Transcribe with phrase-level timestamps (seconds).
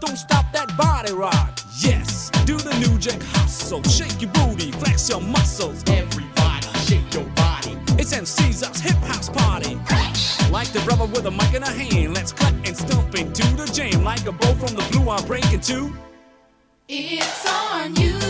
[0.00, 1.60] Don't stop that body rock.
[1.78, 3.82] Yes, do the new jack hustle.
[3.84, 5.84] Shake your booty, flex your muscles.
[5.86, 7.78] Everybody, shake your body.
[7.98, 9.76] It's MC's hip house party.
[10.50, 13.66] Like the brother with a mic in a hand, let's cut and stomp into the
[13.66, 14.02] jam.
[14.02, 15.94] Like a bow from the blue, I'm breaking two.
[16.88, 18.29] It's on you.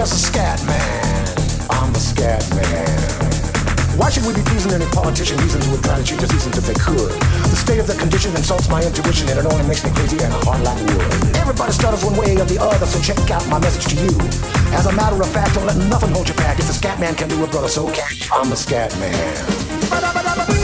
[0.00, 1.28] There's a scat man.
[1.68, 2.88] I'm the scat man.
[4.00, 5.36] Why should we be pleasing any politician?
[5.36, 7.12] Reasons would try to treat us reasons if they could.
[7.52, 10.32] The state of the condition insults my intuition and it only makes me crazy and
[10.40, 11.36] hard like wood.
[11.36, 14.16] Everybody stutters one way or the other, so check out my message to you.
[14.72, 16.58] As a matter of fact, don't let nothing hold you back.
[16.58, 18.24] If the scat man can do it, brother, so can you.
[18.32, 20.59] I'm the scat man.